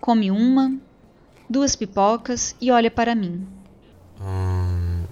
[0.01, 0.75] Come uma,
[1.47, 3.47] duas pipocas e olha para mim.
[4.19, 5.03] Hum,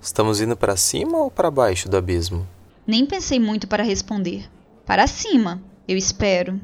[0.00, 2.46] estamos indo para cima ou para baixo do abismo?
[2.86, 4.48] Nem pensei muito para responder.
[4.84, 6.60] Para cima, eu espero.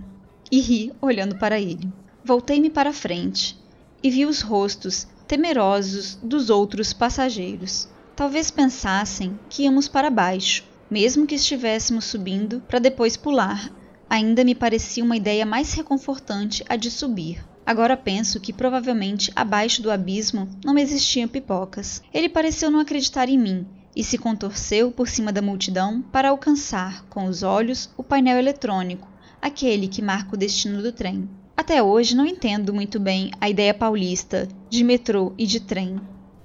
[0.50, 1.90] E ri olhando para ele.
[2.22, 3.58] Voltei-me para frente
[4.02, 7.88] e vi os rostos temerosos dos outros passageiros.
[8.14, 13.72] Talvez pensassem que íamos para baixo, mesmo que estivéssemos subindo para depois pular
[14.12, 17.42] ainda me parecia uma ideia mais reconfortante a de subir.
[17.64, 22.02] Agora penso que provavelmente abaixo do abismo não existiam pipocas.
[22.12, 27.06] Ele pareceu não acreditar em mim e se contorceu por cima da multidão para alcançar,
[27.08, 29.08] com os olhos, o painel eletrônico,
[29.40, 31.26] aquele que marca o destino do trem.
[31.56, 35.98] Até hoje não entendo muito bem a ideia paulista de metrô e de trem.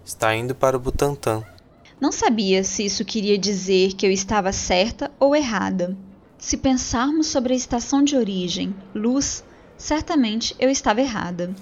[0.06, 1.44] Está indo para o Butantã.
[2.00, 5.98] Não sabia se isso queria dizer que eu estava certa ou errada.
[6.38, 9.44] Se pensarmos sobre a estação de origem, luz,
[9.78, 11.54] certamente eu estava errada.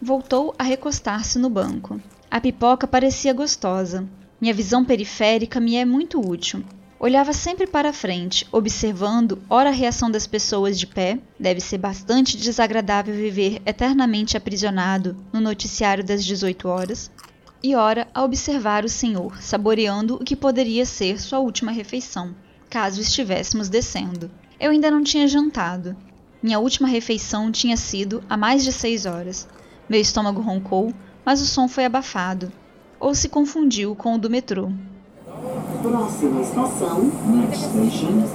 [0.00, 2.00] Voltou a recostar-se no banco.
[2.30, 4.08] A pipoca parecia gostosa.
[4.40, 6.64] Minha visão periférica me é muito útil.
[7.00, 12.36] Olhava sempre para frente, observando ora a reação das pessoas de pé, deve ser bastante
[12.36, 17.10] desagradável viver eternamente aprisionado no noticiário das 18 horas,
[17.62, 22.34] e ora a observar o senhor, saboreando o que poderia ser sua última refeição,
[22.70, 24.30] caso estivéssemos descendo.
[24.60, 25.96] Eu ainda não tinha jantado.
[26.42, 29.48] Minha última refeição tinha sido há mais de seis horas.
[29.88, 30.92] Meu estômago roncou,
[31.24, 32.52] mas o som foi abafado,
[33.00, 34.70] ou se confundiu com o do metrô.
[35.82, 38.26] Próxima estação, Next Station,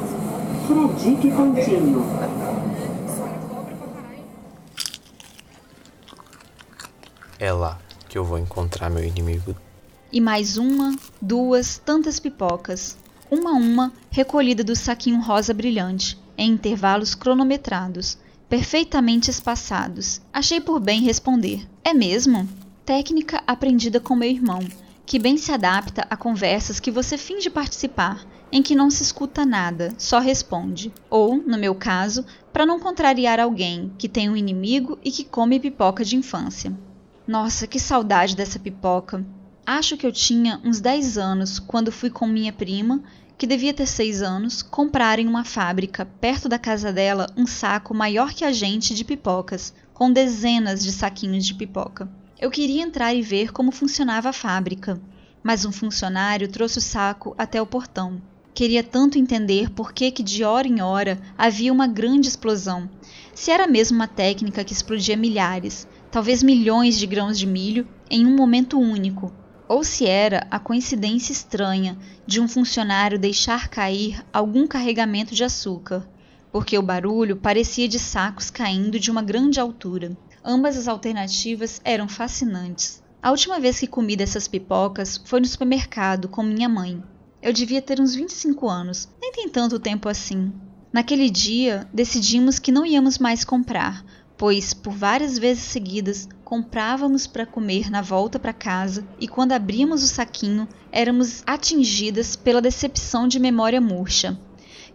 [0.68, 2.04] Fradique Contínuo.
[7.40, 7.78] É lá
[8.14, 9.56] que eu vou encontrar meu inimigo.
[10.12, 12.96] E mais uma, duas, tantas pipocas,
[13.32, 20.22] uma a uma, recolhida do saquinho rosa brilhante, em intervalos cronometrados, perfeitamente espaçados.
[20.32, 21.68] Achei por bem responder.
[21.84, 22.48] É mesmo?
[22.86, 24.60] Técnica aprendida com meu irmão,
[25.08, 29.44] que bem se adapta a conversas que você finge participar, em que não se escuta
[29.44, 30.94] nada, só responde.
[31.10, 35.60] Ou, no meu caso, para não contrariar alguém que tem um inimigo e que come
[35.60, 36.72] pipoca de infância.
[37.26, 39.26] Nossa, que saudade dessa pipoca.
[39.66, 43.02] Acho que eu tinha uns 10 anos quando fui com minha prima,
[43.38, 47.94] que devia ter 6 anos, comprar em uma fábrica perto da casa dela um saco
[47.94, 52.10] maior que a gente de pipocas, com dezenas de saquinhos de pipoca.
[52.38, 55.00] Eu queria entrar e ver como funcionava a fábrica,
[55.42, 58.22] mas um funcionário trouxe o saco até o portão.
[58.54, 62.90] Queria tanto entender por que, que de hora em hora havia uma grande explosão.
[63.34, 68.24] Se era mesmo uma técnica que explodia milhares, talvez milhões de grãos de milho em
[68.28, 69.34] um momento único,
[69.68, 71.98] ou se era a coincidência estranha
[72.28, 76.08] de um funcionário deixar cair algum carregamento de açúcar,
[76.52, 80.16] porque o barulho parecia de sacos caindo de uma grande altura.
[80.46, 83.02] Ambas as alternativas eram fascinantes.
[83.20, 87.02] A última vez que comi dessas pipocas foi no supermercado com minha mãe.
[87.42, 90.54] Eu devia ter uns 25 anos, nem tem tanto tempo assim.
[90.94, 94.06] Naquele dia, decidimos que não íamos mais comprar,
[94.44, 100.04] pois por várias vezes seguidas comprávamos para comer na volta para casa e quando abríamos
[100.04, 104.38] o saquinho éramos atingidas pela decepção de memória murcha.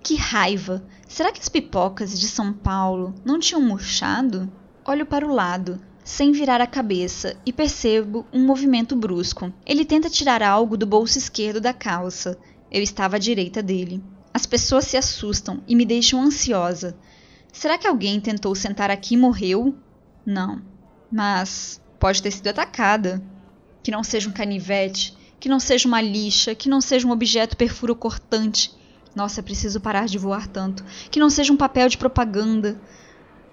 [0.03, 0.85] Que raiva!
[1.09, 4.53] Será que as pipocas de São Paulo não tinham murchado?
[4.85, 9.51] Olho para o lado, sem virar a cabeça, e percebo um movimento brusco.
[9.65, 12.37] Ele tenta tirar algo do bolso esquerdo da calça.
[12.71, 14.05] Eu estava à direita dele.
[14.35, 16.95] As pessoas se assustam e me deixam ansiosa.
[17.59, 19.75] Será que alguém tentou sentar aqui e morreu?
[20.25, 20.63] Não.
[21.11, 23.21] Mas pode ter sido atacada.
[23.83, 27.57] Que não seja um canivete, que não seja uma lixa, que não seja um objeto
[27.57, 28.73] perfuro cortante.
[29.13, 30.85] Nossa, preciso parar de voar tanto.
[31.11, 32.81] Que não seja um papel de propaganda.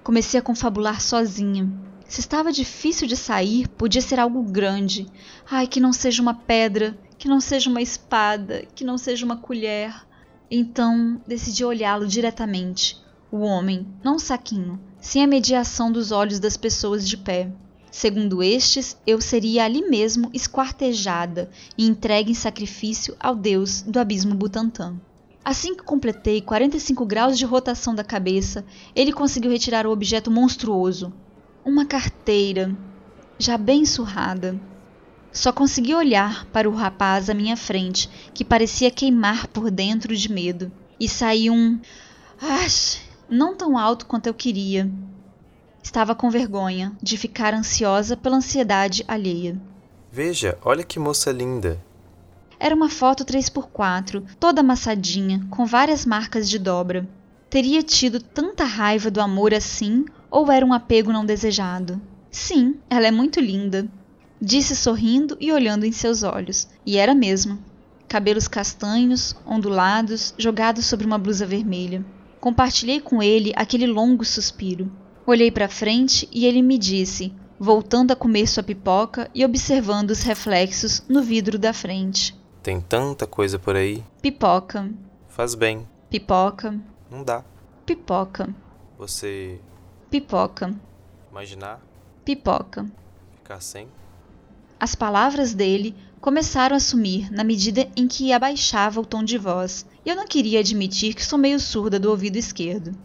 [0.03, 1.67] Comecei a confabular sozinha.
[2.07, 5.07] Se estava difícil de sair, podia ser algo grande.
[5.49, 9.37] Ai, que não seja uma pedra, que não seja uma espada, que não seja uma
[9.37, 9.91] colher.
[10.51, 13.03] Então decidi olhá-lo diretamente.
[13.35, 17.51] O homem, não saquinho, sem a mediação dos olhos das pessoas de pé.
[17.91, 24.33] Segundo estes, eu seria ali mesmo esquartejada e entregue em sacrifício ao deus do abismo
[24.33, 24.95] Butantã.
[25.43, 28.63] Assim que completei 45 graus de rotação da cabeça,
[28.95, 31.11] ele conseguiu retirar o objeto monstruoso.
[31.65, 32.73] Uma carteira,
[33.37, 34.57] já bem surrada.
[35.33, 40.31] Só consegui olhar para o rapaz à minha frente, que parecia queimar por dentro de
[40.31, 40.71] medo.
[40.97, 41.77] E saiu um.
[42.41, 42.65] Ah,
[43.29, 44.89] não tão alto quanto eu queria.
[45.81, 49.59] Estava com vergonha de ficar ansiosa pela ansiedade alheia.
[50.11, 51.79] Veja, olha que moça linda.
[52.59, 57.07] Era uma foto 3x4, toda amassadinha, com várias marcas de dobra.
[57.49, 62.01] Teria tido tanta raiva do amor assim, ou era um apego não desejado?
[62.31, 63.87] Sim, ela é muito linda.
[64.41, 66.67] Disse sorrindo e olhando em seus olhos.
[66.85, 67.59] E era mesmo.
[68.07, 72.03] Cabelos castanhos, ondulados, jogados sobre uma blusa vermelha.
[72.45, 74.91] Compartilhei com ele aquele longo suspiro.
[75.25, 80.21] Olhei para frente e ele me disse, voltando a comer sua pipoca e observando os
[80.21, 82.39] reflexos no vidro da frente.
[82.61, 84.03] Tem tanta coisa por aí.
[84.21, 84.91] Pipoca.
[85.27, 85.87] Faz bem.
[86.07, 86.79] Pipoca.
[87.09, 87.43] Não dá.
[87.83, 88.53] Pipoca.
[88.95, 89.59] Você
[90.11, 90.71] Pipoca.
[91.31, 91.81] imaginar
[92.23, 92.85] Pipoca.
[93.37, 93.87] ficar sem?
[94.79, 95.95] As palavras dele
[96.25, 100.25] começaram a sumir na medida em que abaixava o tom de voz, e eu não
[100.25, 102.97] queria admitir que sou meio surda do ouvido esquerdo.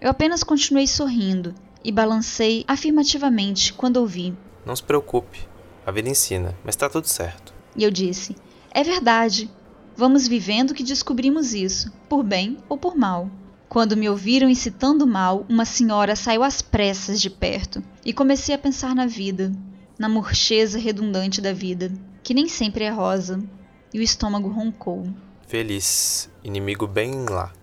[0.00, 1.54] Eu apenas continuei sorrindo
[1.84, 4.34] e balancei afirmativamente quando ouvi.
[4.66, 5.46] Não se preocupe.
[5.86, 7.54] A vida ensina, mas tá tudo certo.
[7.76, 8.34] E eu disse:
[8.72, 9.48] É verdade.
[9.96, 13.30] Vamos vivendo que descobrimos isso, por bem ou por mal.
[13.68, 18.58] Quando me ouviram incitando mal, uma senhora saiu às pressas de perto e comecei a
[18.58, 19.52] pensar na vida,
[19.96, 21.92] na murcheza redundante da vida,
[22.28, 23.42] que nem sempre é rosa,
[23.90, 25.08] e o estômago roncou.
[25.46, 27.54] Feliz, inimigo bem lá.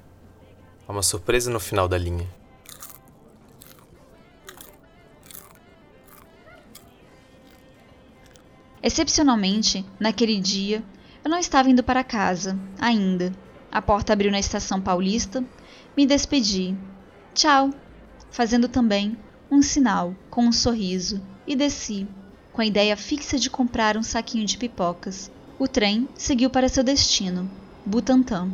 [0.88, 2.28] Há uma surpresa no final da linha.
[8.82, 10.84] Excepcionalmente, naquele dia,
[11.24, 13.32] eu não estava indo para casa, ainda.
[13.72, 15.46] A porta abriu na estação paulista,
[15.96, 16.76] me despedi.
[17.36, 17.70] Tchau,
[18.32, 19.16] fazendo também
[19.52, 22.08] um sinal com um sorriso, e desci,
[22.56, 25.30] com a ideia fixa de comprar um saquinho de pipocas.
[25.60, 27.52] O trem seguiu para seu destino,
[27.86, 28.50] Butantã.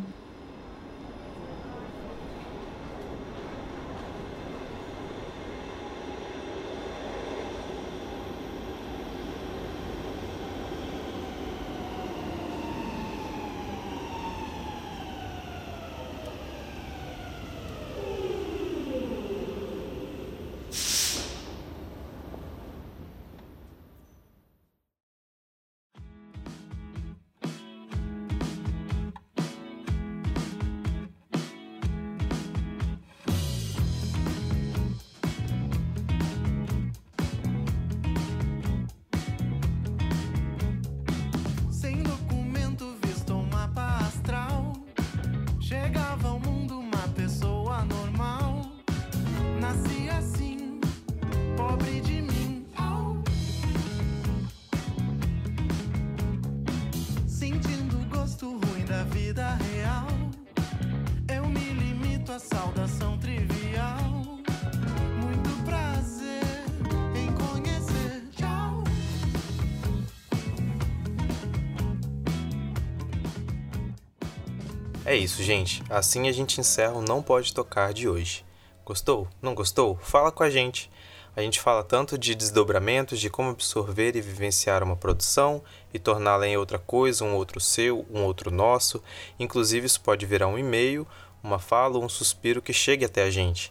[75.12, 75.82] É isso, gente.
[75.90, 78.42] Assim a gente encerra o Não Pode Tocar de hoje.
[78.82, 79.28] Gostou?
[79.42, 79.98] Não gostou?
[80.00, 80.90] Fala com a gente.
[81.36, 86.48] A gente fala tanto de desdobramentos, de como absorver e vivenciar uma produção e torná-la
[86.48, 89.02] em outra coisa, um outro seu, um outro nosso.
[89.38, 91.06] Inclusive, isso pode virar um e-mail,
[91.44, 93.70] uma fala ou um suspiro que chegue até a gente.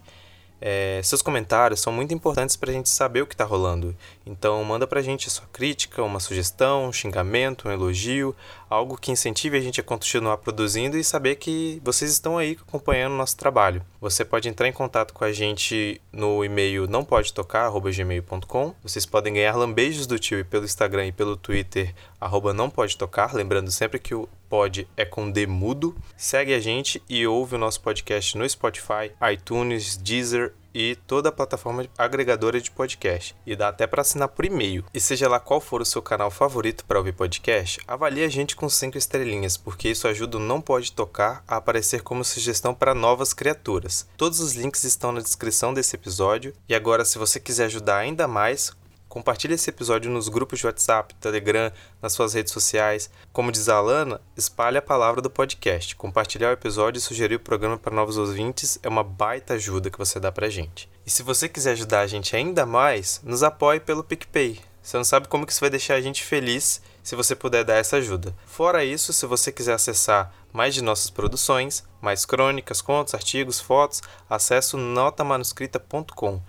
[0.63, 3.97] É, seus comentários são muito importantes para a gente saber o que está rolando.
[4.23, 8.35] Então manda para a gente sua crítica, uma sugestão, um xingamento, um elogio,
[8.71, 13.11] algo que incentive a gente a continuar produzindo e saber que vocês estão aí acompanhando
[13.11, 13.85] o nosso trabalho.
[13.99, 18.73] Você pode entrar em contato com a gente no e-mail não pode tocar@gmail.com.
[18.81, 23.33] Vocês podem ganhar lambejos do tio pelo Instagram e pelo Twitter arroba não pode tocar,
[23.33, 25.93] lembrando sempre que o pod é com D mudo.
[26.15, 31.31] Segue a gente e ouve o nosso podcast no Spotify, iTunes, Deezer e toda a
[31.31, 33.35] plataforma agregadora de podcast.
[33.45, 34.85] E dá até para assinar por e-mail.
[34.93, 38.55] E seja lá qual for o seu canal favorito para ouvir podcast, avalie a gente
[38.55, 42.93] com 5 estrelinhas, porque isso ajuda o Não Pode Tocar a aparecer como sugestão para
[42.93, 44.07] novas criaturas.
[44.17, 46.53] Todos os links estão na descrição desse episódio.
[46.67, 48.71] E agora, se você quiser ajudar ainda mais,
[49.11, 51.69] Compartilhe esse episódio nos grupos de WhatsApp, Telegram,
[52.01, 53.09] nas suas redes sociais.
[53.33, 55.97] Como diz a Alana, espalhe a palavra do podcast.
[55.97, 59.97] Compartilhar o episódio e sugerir o programa para novos ouvintes é uma baita ajuda que
[59.97, 60.89] você dá pra gente.
[61.05, 64.61] E se você quiser ajudar a gente ainda mais, nos apoie pelo PicPay.
[64.81, 67.75] Você não sabe como que isso vai deixar a gente feliz se você puder dar
[67.75, 68.33] essa ajuda.
[68.45, 74.01] Fora isso, se você quiser acessar mais de nossas produções, mais crônicas, contos, artigos, fotos,
[74.29, 76.41] acesse notamanuscrita.com.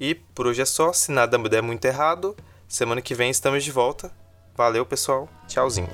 [0.00, 0.92] E por hoje é só.
[0.92, 2.36] Se nada der muito errado,
[2.68, 4.12] semana que vem estamos de volta.
[4.56, 5.28] Valeu, pessoal.
[5.46, 5.88] Tchauzinho.